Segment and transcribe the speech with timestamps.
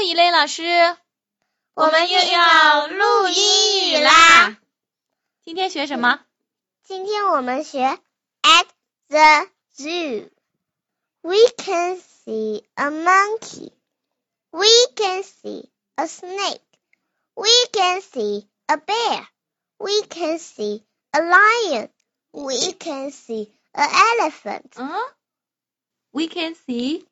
[0.00, 0.96] 喽，一类老师，
[1.74, 4.56] 我们又要录英语啦。
[5.44, 6.20] 今天学什么？
[6.82, 7.98] 今天我们学
[8.40, 8.66] At
[9.08, 10.30] the zoo,
[11.20, 13.72] we can see a monkey.
[14.50, 16.62] We can see a snake.
[17.34, 19.26] We can see a bear.
[19.76, 21.90] We can see a lion.
[22.30, 24.70] We can see an elephant.
[24.76, 24.90] 嗯
[26.10, 27.04] ，We can see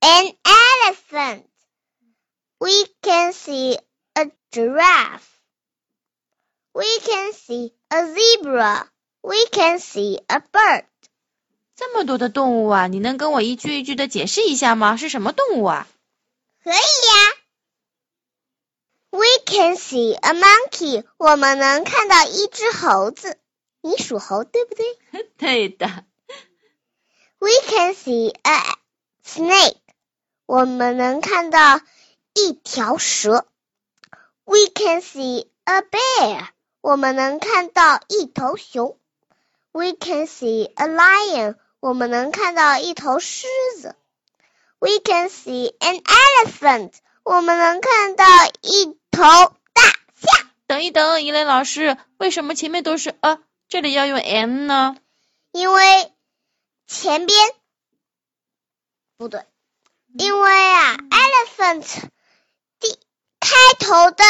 [0.00, 1.44] An elephant.
[2.59, 3.77] We can see
[4.13, 5.27] a giraffe.
[6.73, 8.87] We can see a zebra.
[9.21, 10.85] We can see a bird.
[11.75, 14.97] 这么多的动物啊，你能跟我一句一句的解释一下吗？
[14.97, 15.87] 是什么动物啊？
[16.63, 16.79] 可以呀。
[19.09, 21.03] We can see a monkey.
[21.17, 23.37] 我们能看到一只猴子。
[23.81, 24.85] 你属猴对不对
[25.37, 26.05] 对的。
[27.39, 28.77] ？We can see a
[29.25, 29.77] snake.
[30.45, 31.81] 我们能看到
[32.36, 33.46] 一条蛇。
[34.44, 36.48] We can see a bear.
[36.80, 38.98] 我们能看到一头熊。
[39.72, 41.56] We can see a lion.
[41.80, 43.46] 我们能看到一头狮
[43.80, 43.96] 子。
[44.78, 46.92] We can see an elephant.
[47.24, 48.24] 我们能看到
[48.60, 49.22] 一头
[49.72, 49.82] 大
[50.14, 50.50] 象。
[50.66, 54.96] 等一等，一雷老师，为什么前面都是啊，这里要用 n 呢？
[55.52, 56.12] 因为
[56.86, 57.38] 前边
[59.16, 59.44] 不对，
[60.18, 62.10] 因为啊，elephant
[63.78, 64.24] 头的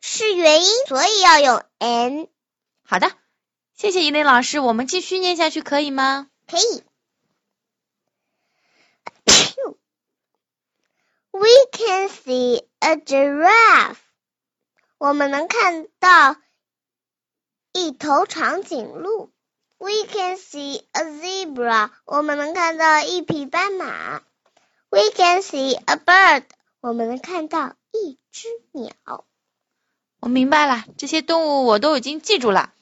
[0.00, 2.28] 是元音，所以要用 n。
[2.82, 3.12] 好的，
[3.74, 6.28] 谢谢一类老师，我们继续念下去可以吗？
[6.46, 6.82] 可以。
[11.30, 13.98] We can see a giraffe.
[14.98, 16.36] 我们能看到
[17.72, 19.30] 一头长颈鹿。
[19.76, 21.90] We can see a zebra.
[22.04, 24.22] 我们能看到一匹斑马。
[24.88, 26.44] We can see a bird.
[26.80, 29.26] 我们能看到一只鸟。
[30.20, 32.74] 我明白了，这些动物我都已经记住了。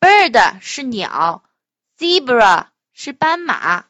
[0.00, 1.42] Bird 是鸟
[1.96, 3.86] ，Zebra 是斑马，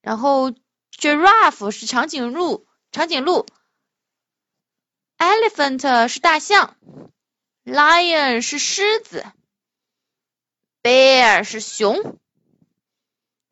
[0.00, 0.52] 然后
[0.92, 3.46] Giraffe 是长颈鹿，长颈鹿
[5.18, 6.76] ，Elephant 是大象
[7.64, 9.24] ，Lion 是狮子
[10.82, 12.18] ，Bear 是熊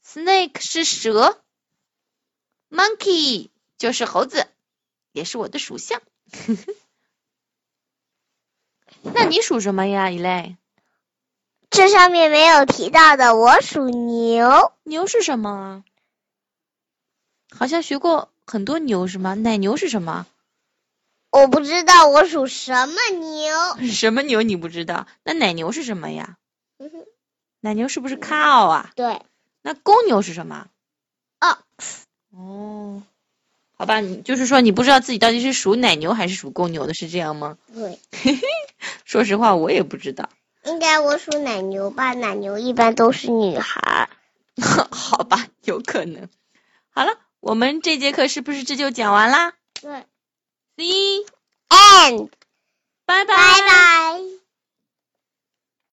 [0.05, 1.43] ，Snake 是蛇
[2.71, 4.47] ，Monkey 就是猴子，
[5.13, 6.03] 也是我的属相。
[9.03, 10.57] 那你属什么呀，一类？
[11.71, 14.73] 这上面没有提到的，我属牛。
[14.85, 15.85] 牛是什么啊？
[17.51, 19.35] 好像学过很多牛是吗？
[19.35, 20.27] 奶牛是什么？
[21.31, 23.55] 我不知道我属什么牛。
[23.93, 25.07] 什么牛你不知道？
[25.25, 26.37] 那奶牛是什么呀？
[26.79, 26.91] 嗯
[27.61, 28.93] 奶牛是不是 cow 啊？
[28.95, 29.21] 对
[29.63, 30.69] 那公牛是什么
[31.41, 32.05] ？，ox。
[32.31, 33.03] 哦，
[33.79, 37.57] 好吧，你就是说你不知道自己到底是属奶牛还是属公牛的，是这样吗？
[37.73, 37.99] 对，
[39.07, 40.29] 说实话，我也不知道。
[40.65, 42.13] 应该我属奶牛吧？
[42.15, 44.09] 奶牛一般都是女孩儿。
[44.91, 46.29] 好吧，有可能。
[46.91, 50.05] 好了，我们这节课是不是这就讲完啦对
[50.77, 52.29] ？See，，and
[53.07, 53.35] 拜拜。
[53.37, 54.38] 拜拜。